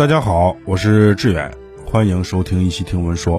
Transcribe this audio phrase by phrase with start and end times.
[0.00, 1.54] 大家好，我是志远，
[1.84, 3.38] 欢迎收听一期听闻说。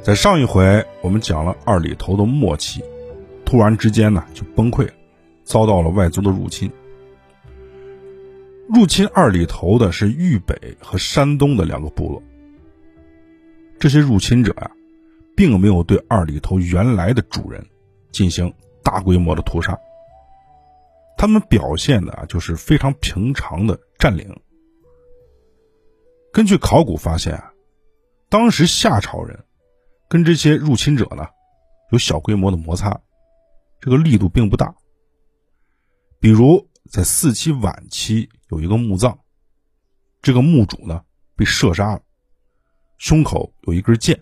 [0.00, 2.80] 在上一回我们讲了二里头的末期，
[3.44, 4.92] 突然之间呢就崩溃了，
[5.42, 6.70] 遭到了外族的入侵。
[8.72, 12.22] 入侵二里头的是豫北和山东的两个部落。
[13.80, 14.70] 这些入侵者呀，
[15.34, 17.66] 并没有对二里头原来的主人
[18.12, 19.76] 进行大规模的屠杀，
[21.16, 24.32] 他们表现的啊就是非常平常的占领。
[26.32, 27.52] 根据考古发现啊，
[28.30, 29.44] 当时夏朝人
[30.08, 31.26] 跟这些入侵者呢
[31.90, 32.98] 有小规模的摩擦，
[33.78, 34.74] 这个力度并不大。
[36.18, 39.18] 比如在四期晚期有一个墓葬，
[40.22, 41.04] 这个墓主呢
[41.36, 42.02] 被射杀了，
[42.96, 44.18] 胸口有一根箭。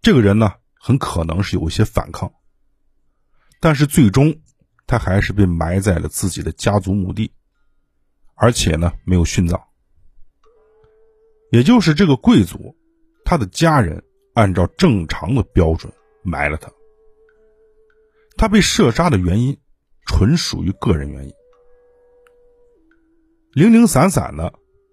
[0.00, 2.32] 这个人呢很可能是有一些反抗，
[3.60, 4.34] 但是最终
[4.86, 7.30] 他还是被埋在了自己的家族墓地，
[8.34, 9.62] 而且呢没有殉葬。
[11.52, 12.74] 也就是这个贵族，
[13.26, 16.72] 他的家人按照正常的标准埋了他。
[18.38, 19.54] 他被射杀的原因
[20.06, 21.32] 纯属于个人原因。
[23.52, 24.50] 零零散散的，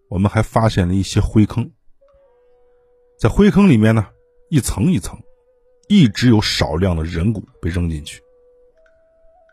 [0.09, 1.71] 我们还发现了一些灰坑。
[3.17, 4.05] 在灰坑里面呢，
[4.49, 5.17] 一层一层，
[5.87, 8.21] 一直有少量的人骨被扔进去。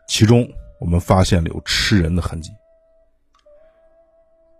[0.09, 0.45] 其中
[0.81, 2.51] 我们发现了有吃人的痕迹，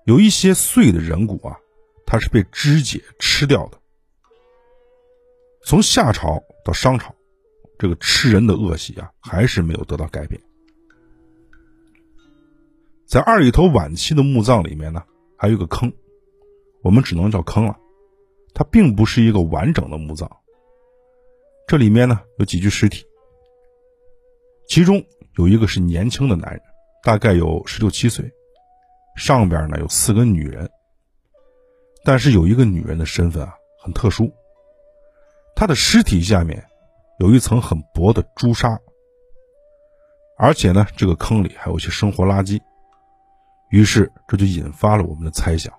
[0.06, 1.60] 有一些碎的人骨啊。
[2.08, 3.78] 它是被肢解吃掉的。
[5.66, 7.14] 从夏朝到商朝，
[7.78, 10.42] 这个吃人的恶习啊，还是没有得到改变。
[13.06, 15.04] 在二里头晚期的墓葬里面呢，
[15.38, 15.92] 还有一个坑，
[16.82, 17.78] 我们只能叫坑了，
[18.54, 20.30] 它并不是一个完整的墓葬。
[21.68, 23.06] 这里面呢有几具尸体，
[24.70, 25.04] 其中
[25.36, 26.62] 有一个是年轻的男人，
[27.04, 28.32] 大概有十六七岁，
[29.18, 30.70] 上边呢有四个女人。
[32.08, 34.32] 但是有一个女人的身份啊很特殊，
[35.54, 36.66] 她的尸体下面
[37.20, 38.80] 有一层很薄的朱砂，
[40.38, 42.62] 而且呢这个坑里还有一些生活垃圾，
[43.72, 45.74] 于是这就引发了我们的猜想：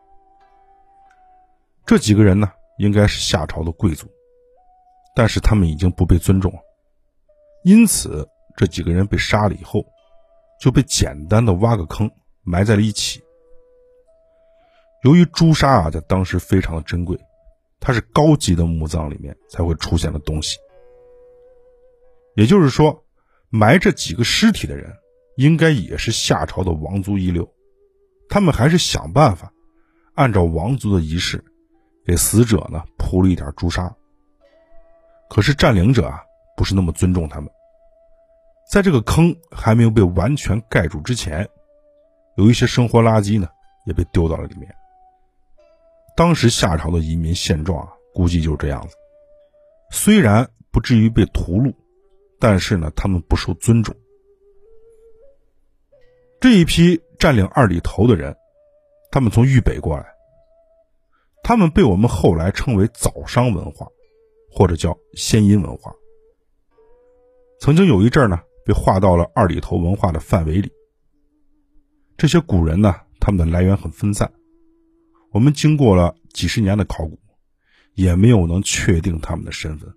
[1.87, 4.07] 这几个人呢应该是夏朝的贵族，
[5.15, 6.59] 但是他们已经不被尊重了，
[7.65, 9.83] 因此这几个人被杀了以后，
[10.61, 12.11] 就被简单的挖个坑
[12.43, 13.25] 埋在了一起。
[15.03, 17.19] 由于朱砂啊，在当时非常的珍贵，
[17.79, 20.59] 它是高级的墓葬里面才会出现的东西。
[22.35, 23.05] 也就是说，
[23.49, 24.93] 埋这几个尸体的人，
[25.37, 27.49] 应该也是夏朝的王族遗留，
[28.29, 29.53] 他们还是想办法，
[30.15, 31.45] 按照王族的仪式，
[32.05, 33.95] 给死者呢铺了一点朱砂。
[35.29, 36.23] 可是占领者啊，
[36.57, 37.49] 不是那么尊重他们，
[38.71, 41.49] 在这个坑还没有被完全盖住之前，
[42.37, 43.49] 有一些生活垃圾呢，
[43.85, 44.75] 也被丢到了里面。
[46.19, 48.97] 当时夏朝的移民现状啊，估计就是这样子。
[49.93, 51.73] 虽然不至于被屠戮，
[52.41, 53.95] 但是呢，他们不受尊重。
[56.41, 58.35] 这一批占领二里头的人，
[59.13, 60.07] 他们从豫北过来，
[61.45, 63.87] 他们被我们后来称为早商文化，
[64.51, 65.95] 或者叫先殷文化。
[67.61, 70.73] 曾经有一阵呢，被划到了二里头文化的范围里。
[72.17, 74.33] 这些古人呢，他们的来源很分散。
[75.31, 77.19] 我们经过了几十年的考古，
[77.95, 79.93] 也没有能确定他们的身份。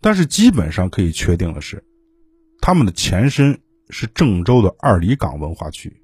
[0.00, 1.84] 但是基本上可以确定的是，
[2.60, 5.94] 他们的前身是郑州的二里岗文化区。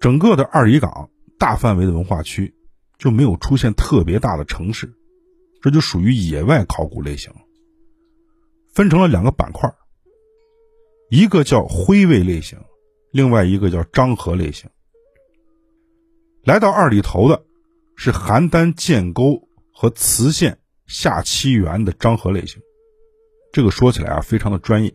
[0.00, 2.52] 整个的二里岗大范围的文化区
[2.98, 4.92] 就没有出现特别大的城市，
[5.60, 7.32] 这就属于野外考古类型。
[8.74, 9.72] 分成了两个板块，
[11.10, 12.58] 一个叫徽卫类型，
[13.12, 14.68] 另外一个叫漳河类型。
[16.44, 17.44] 来到二里头的，
[17.94, 20.58] 是邯郸建沟和磁县
[20.88, 22.60] 下七原的漳河类型。
[23.52, 24.92] 这个说起来啊，非常的专业。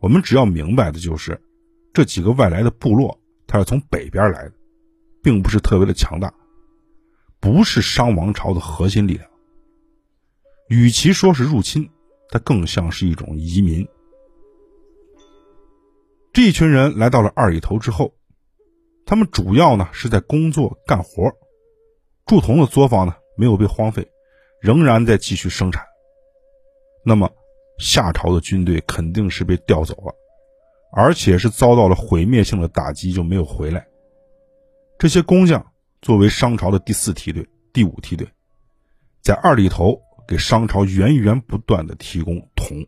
[0.00, 1.38] 我们只要明白的就是，
[1.92, 4.52] 这几个外来的部落，它是从北边来的，
[5.22, 6.32] 并不是特别的强大，
[7.40, 9.28] 不是商王朝的核心力量。
[10.68, 11.90] 与其说是入侵，
[12.30, 13.86] 它更像是一种移民。
[16.32, 18.14] 这一群人来到了二里头之后。
[19.08, 21.32] 他们主要呢是在工作干活，
[22.26, 24.06] 铸铜的作坊呢没有被荒废，
[24.60, 25.82] 仍然在继续生产。
[27.06, 27.32] 那么
[27.78, 30.14] 夏朝的军队肯定是被调走了，
[30.92, 33.88] 而且是遭到了毁灭性的打击，就没有回来。
[34.98, 35.72] 这些工匠
[36.02, 38.28] 作为商朝的第四梯队、第五梯队，
[39.22, 42.86] 在二里头给商朝源源不断的提供铜。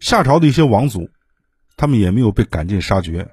[0.00, 1.10] 夏朝的一些王族。
[1.76, 3.28] 他们也没有被赶尽杀绝，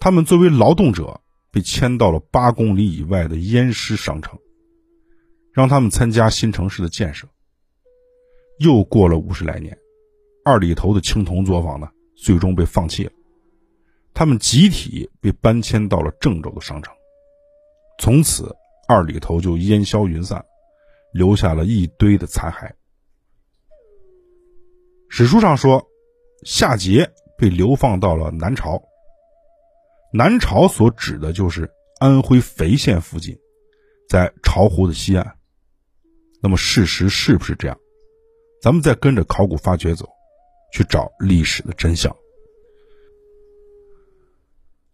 [0.00, 4.38] 他们作为劳动者被迁到了八公里以外的燕师商城，
[5.52, 7.26] 让他们参加新城市的建设。
[8.58, 9.76] 又过了五十来年，
[10.44, 13.12] 二里头的青铜作坊呢，最终被放弃了，
[14.14, 16.94] 他们集体被搬迁到了郑州的商城，
[17.98, 18.54] 从此
[18.88, 20.44] 二里头就烟消云散，
[21.12, 22.72] 留下了一堆的残骸。
[25.08, 25.86] 史书上说，
[26.44, 27.08] 夏桀
[27.38, 28.82] 被流放到了南朝。
[30.12, 31.70] 南朝所指的就是
[32.00, 33.38] 安徽肥县附近，
[34.08, 35.36] 在巢湖的西岸。
[36.42, 37.78] 那么事实是不是这样？
[38.60, 40.08] 咱们再跟着考古发掘走，
[40.72, 42.14] 去找历史的真相。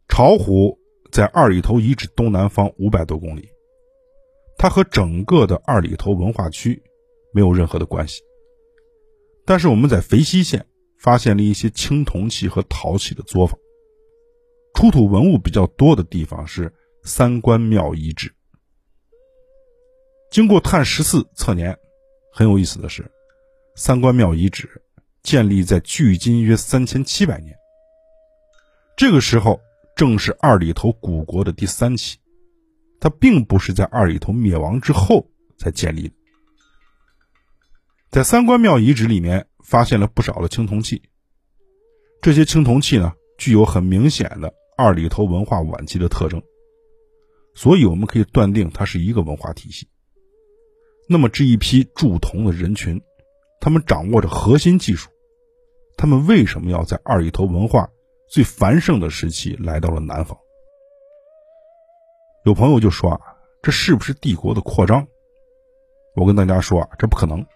[0.09, 0.79] 巢湖
[1.11, 3.49] 在二里头遗址东南方五百多公里，
[4.59, 6.83] 它和整个的二里头文化区
[7.33, 8.23] 没有任何的关系。
[9.47, 10.67] 但是我们在肥西县
[11.05, 13.59] 发现了一些青铜器和陶器的作坊。
[14.73, 16.73] 出土文物比较多的地方是
[17.03, 18.35] 三官庙遗址。
[20.31, 21.79] 经过碳十四测年，
[22.33, 23.05] 很有意思的是，
[23.77, 24.83] 三官庙遗址
[25.23, 27.55] 建立在距今约三千七百年。
[28.97, 29.61] 这个时候
[29.95, 32.19] 正是二里头古国的第三期，
[32.99, 35.29] 它并不是在二里头灭亡之后
[35.59, 36.15] 才建立的。
[38.11, 41.03] 在三官庙遗址里面发现了不少的青铜器，
[42.23, 44.55] 这些青铜器呢，具有很明显的。
[44.77, 46.43] 二里头文化晚期的特征，
[47.55, 49.89] 所以我们可以断定它是一个文化体系。
[51.09, 53.01] 那么这一批铸铜的人群，
[53.61, 55.09] 他们掌握着核心技术，
[55.97, 57.89] 他们为什么要在二里头文化
[58.29, 60.37] 最繁盛的时期来到了南方？
[62.45, 63.21] 有朋友就说啊，
[63.63, 65.07] 这是不是帝国的扩张？
[66.17, 67.47] 我跟大家说啊，这不可能，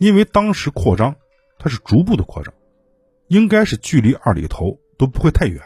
[0.00, 1.14] 因为当时扩张
[1.58, 2.52] 它是逐步的扩张，
[3.28, 5.62] 应该是距离二里头都不会太远。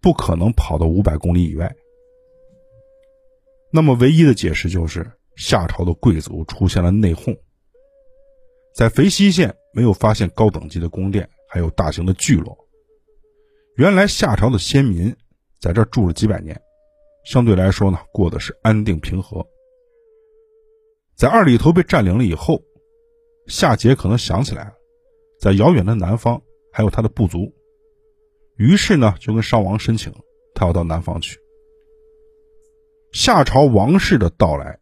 [0.00, 1.72] 不可能跑到五百公里以外。
[3.70, 7.38] 那么，唯一的解释就是夏朝的贵族出现了内讧。
[8.74, 12.58] 在肥西县没有发现高等级的宫殿，还有大型的聚落。
[13.76, 15.14] 原来夏朝的先民
[15.60, 16.60] 在这住了几百年，
[17.24, 19.46] 相对来说呢，过的是安定平和。
[21.16, 22.60] 在二里头被占领了以后，
[23.46, 24.72] 夏桀可能想起来了，
[25.40, 26.40] 在遥远的南方
[26.72, 27.52] 还有他的部族。
[28.56, 30.12] 于是呢，就跟商王申请，
[30.54, 31.38] 他要到南方去。
[33.12, 34.78] 夏朝王室的到来，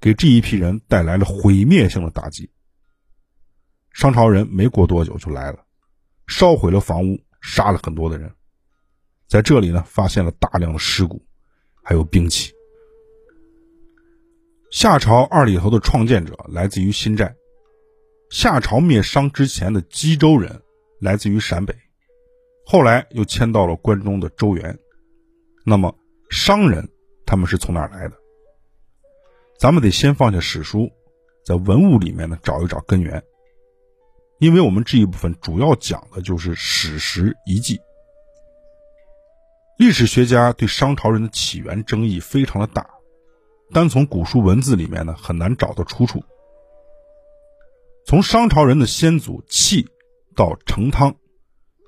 [0.00, 2.50] 给这一批人带来了毁灭性的打击。
[3.92, 5.64] 商朝人没过多久就来了，
[6.26, 8.32] 烧毁了房屋，杀了很多的人。
[9.28, 11.24] 在这里呢，发现了大量的尸骨，
[11.84, 12.52] 还有兵器。
[14.72, 17.34] 夏朝二里头的创建者来自于新寨，
[18.30, 20.62] 夏朝灭商之前的姬州人
[21.00, 21.74] 来自于陕北。
[22.64, 24.78] 后来又迁到了关中的周原，
[25.66, 25.92] 那么
[26.30, 26.88] 商人
[27.26, 28.16] 他们是从哪来的？
[29.58, 30.88] 咱们得先放下史书，
[31.44, 33.20] 在文物里面呢找一找根源，
[34.38, 37.80] 因为我们这一部分主要讲的就是史实遗迹。
[39.76, 42.88] 历史学家对商朝人的起源争议非常的大，
[43.72, 46.22] 单从古书文字里面呢很难找到出处。
[48.10, 49.88] 从商朝人的先祖契
[50.34, 51.14] 到成汤。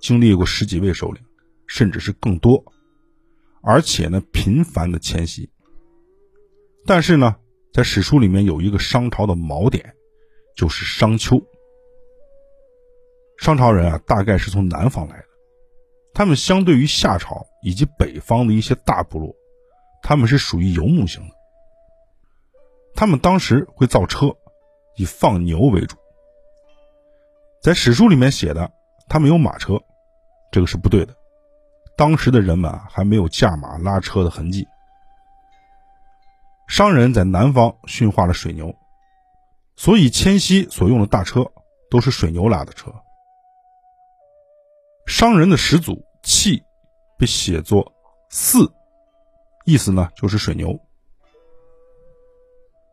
[0.01, 1.21] 经历过十几位首领，
[1.67, 2.65] 甚至是更多，
[3.61, 5.51] 而且呢频繁的迁徙。
[6.87, 7.35] 但是呢，
[7.75, 9.97] 在史书里面有一个商朝的锚点，
[10.57, 11.43] 就是商丘。
[13.37, 15.27] 商朝人啊，大概是从南方来的，
[16.15, 19.35] 他们相对于夏朝以及北方的一些大部落，
[20.05, 21.35] 他们是属于游牧型的。
[22.95, 24.29] 他们当时会造车，
[24.97, 25.97] 以放牛为主。
[27.63, 28.73] 在史书里面写的，
[29.09, 29.81] 他们有马车。
[30.51, 31.15] 这个是不对的，
[31.97, 34.67] 当时的人们啊还没有驾马拉车的痕迹。
[36.67, 38.75] 商人在南方驯化了水牛，
[39.77, 41.53] 所以迁徙所用的大车
[41.89, 42.93] 都是水牛拉的车。
[45.07, 46.65] 商人的始祖契
[47.17, 47.93] 被写作
[48.29, 48.73] 四，
[49.65, 50.79] 意思呢就是水牛。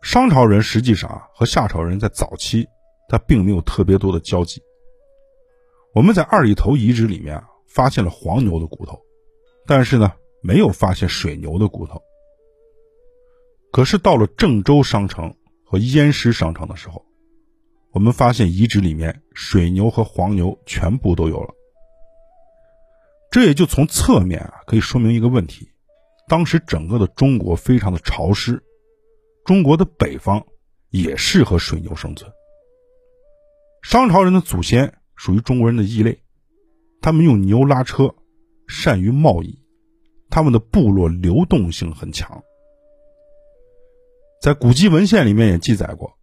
[0.03, 2.69] 商朝人实际上啊和夏朝人在早期
[3.09, 4.61] 他并没有特别多的交集。
[5.93, 7.43] 我们在二里头遗址里面啊。
[7.71, 8.99] 发现了黄牛的骨头，
[9.67, 10.11] 但是呢，
[10.41, 12.01] 没有发现水牛的骨头。
[13.71, 17.05] 可是到了郑州商城和燕师商城的时候，
[17.91, 21.53] 我们发现遗址里面水牛和黄牛全部都有了。
[23.29, 25.69] 这也就从侧面啊可以说明一个问题：
[26.27, 28.59] 当时整个的中国非常的潮湿，
[29.45, 30.43] 中国的北方
[30.89, 32.33] 也适合水牛生存。
[33.81, 36.21] 商朝人的祖先属于中国人的异类。
[37.01, 38.13] 他们用牛拉车，
[38.67, 39.59] 善于贸易，
[40.29, 42.43] 他们的部落流动性很强。
[44.41, 46.17] 在古籍文献里面也记载过，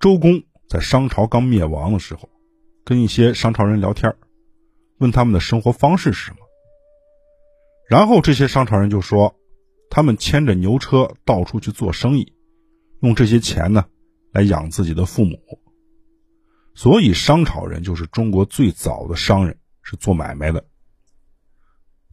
[0.00, 2.30] 周公在商朝刚灭亡的时候，
[2.84, 4.16] 跟一些商朝人聊天，
[4.98, 6.38] 问他们的生活方式是什么。
[7.88, 9.36] 然后这些商朝人就说，
[9.90, 12.32] 他们牵着牛车到处去做生意，
[13.00, 13.86] 用这些钱呢
[14.32, 15.38] 来养自己的父母。
[16.78, 20.64] 所以商朝人就是中国最早的商人，是做买卖的。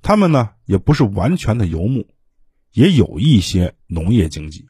[0.02, 2.08] 他们呢也不是完全的游牧，
[2.72, 4.68] 也有一些农业经济。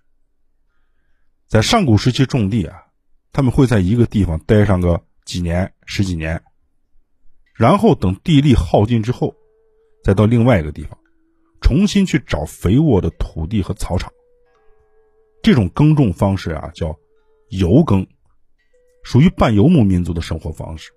[1.47, 2.87] 在上古时期种地啊，
[3.31, 6.43] 他们会在一个地方待上个几年、十几年，
[7.53, 9.33] 然后等地力耗尽之后，
[10.03, 10.99] 再到另外一个地方，
[11.61, 14.11] 重新去找肥沃的土地和草场。
[15.41, 16.99] 这种耕种方式啊，叫
[17.47, 18.05] 游耕。
[19.05, 20.91] 属于半游牧民族的生活方式，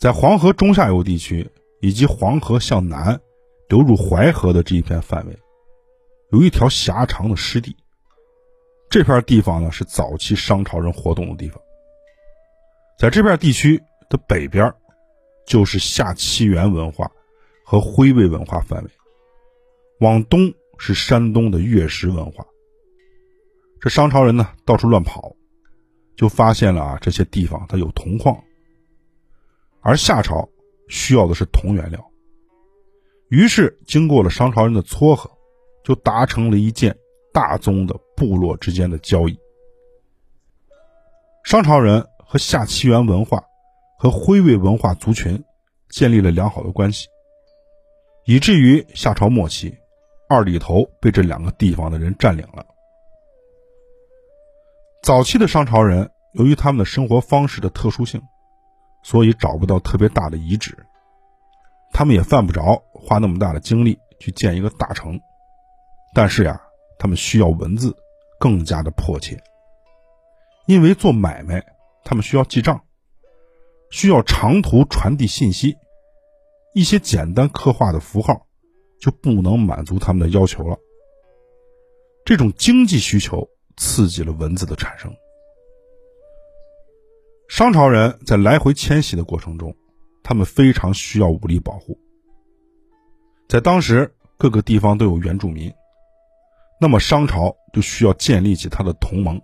[0.00, 1.48] 在黄河中下游地区
[1.80, 3.20] 以及黄河向南
[3.68, 5.38] 流入淮河的这一片范围，
[6.32, 7.74] 有一条狭长的湿地。
[8.90, 11.62] 这片地方呢，是早期商朝人活动的地方。
[12.98, 14.74] 在这片地区的北边，
[15.46, 17.08] 就是夏七元文化
[17.64, 18.90] 和徽魏文化范围；
[20.00, 22.44] 往东是山东的月食文化。
[23.80, 25.32] 这商朝人呢，到处乱跑。
[26.18, 28.36] 就发现了啊，这些地方它有铜矿，
[29.80, 30.48] 而夏朝
[30.88, 32.04] 需要的是铜原料。
[33.28, 35.30] 于是经过了商朝人的撮合，
[35.84, 36.98] 就达成了一件
[37.32, 39.38] 大宗的部落之间的交易。
[41.44, 43.44] 商朝人和夏七元文化
[43.96, 45.44] 和徽魏文化族群
[45.88, 47.06] 建立了良好的关系，
[48.24, 49.72] 以至于夏朝末期，
[50.28, 52.66] 二里头被这两个地方的人占领了。
[55.02, 58.20] 早期的商朝人由于他们的生活方式的特殊性，
[59.02, 60.86] 所以找不到特别大的遗址，
[61.92, 65.18] 他们也犯不着花那么大的精力去建一个大城。
[66.14, 66.60] 但是呀，
[66.98, 67.96] 他们需要文字
[68.38, 69.40] 更加的迫切，
[70.66, 71.64] 因为做买卖
[72.04, 72.82] 他们需要记账，
[73.90, 75.78] 需要长途传递信息，
[76.74, 78.46] 一些简单刻画的符号
[79.00, 80.76] 就不能满足他们的要求了。
[82.26, 83.48] 这种经济需求。
[83.78, 85.10] 刺激了文字的产生。
[87.48, 89.74] 商朝人在来回迁徙的过程中，
[90.22, 91.98] 他们非常需要武力保护。
[93.48, 95.72] 在当时，各个地方都有原住民，
[96.78, 99.40] 那么商朝就需要建立起他的同盟。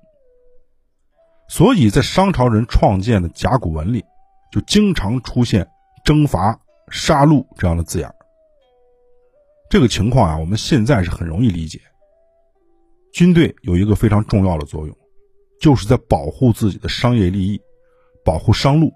[1.49, 4.05] 所以在商朝人创建的甲骨文里，
[4.53, 5.67] 就经常出现
[6.05, 6.61] 征伐、
[6.91, 8.15] 杀戮这样的字眼。
[9.71, 11.81] 这个情况啊，我们现在是很容易理解。
[13.15, 14.99] 军队有一个非常重要的作用，
[15.61, 17.63] 就是在保护自己的商业利益，
[18.25, 18.93] 保护商路。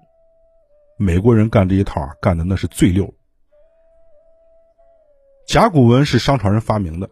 [0.97, 3.15] 美国人干这一套啊，干的那是最溜。
[5.47, 7.09] 甲骨文是商朝人发明的，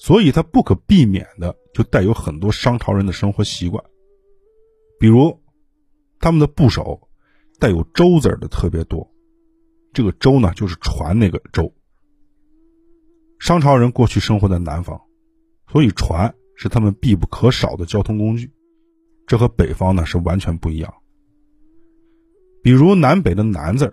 [0.00, 3.84] 所以它不可避免的就带有很多商朝人的生活习惯。
[4.98, 5.40] 比如，
[6.18, 7.08] 他们的部首
[7.60, 9.08] 带有“舟”字的特别多，
[9.92, 11.72] 这个“舟”呢，就是船那个“舟”。
[13.38, 15.00] 商朝人过去生活在南方。
[15.68, 18.50] 所以，船是他们必不可少的交通工具，
[19.26, 20.94] 这和北方呢是完全不一样。
[22.62, 23.92] 比如南北的“南”字，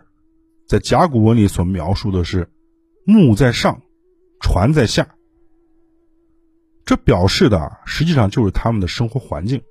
[0.67, 2.49] 在甲骨文里所描述的是
[3.05, 3.81] “木在上，
[4.39, 5.15] 船在下”，
[6.85, 9.61] 这表示的实际上就是他们的生活环境：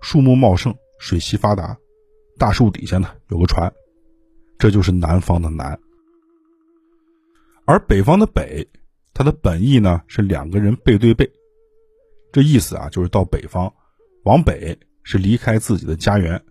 [0.00, 1.78] 树木茂盛，水系发达，
[2.38, 3.72] 大树底下呢有个船，
[4.58, 5.78] 这就是南方的“南”。
[7.66, 8.66] 而北方的“北”。
[9.18, 11.32] 它的本意呢是两个人背对背，
[12.32, 13.72] 这意思啊就是到北方，
[14.24, 16.44] 往北是离开自己的家园。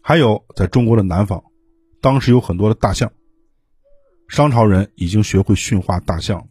[0.00, 1.44] 还有在中国的南方，
[2.00, 3.12] 当时有很多的大象，
[4.26, 6.48] 商朝人已经学会驯化大象。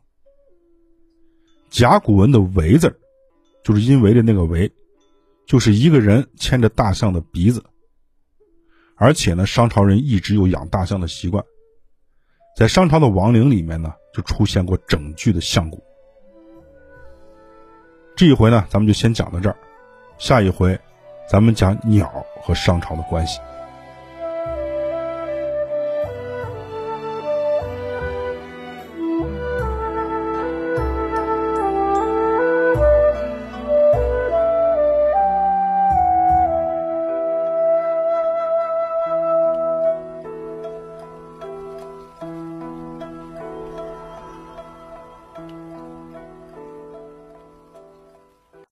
[1.71, 2.99] 甲骨文的“围”字，
[3.63, 4.71] 就是因为的那个“围”，
[5.47, 7.65] 就是一个人牵着大象的鼻子。
[8.95, 11.43] 而且呢，商朝人一直有养大象的习惯，
[12.55, 13.91] 在商朝的王陵里面呢。
[14.15, 15.83] 就出现过整具的象骨。
[18.15, 19.57] 这一回呢，咱们就先讲到这儿，
[20.17, 20.79] 下一回
[21.29, 22.09] 咱们讲鸟
[22.41, 23.41] 和商朝的关系。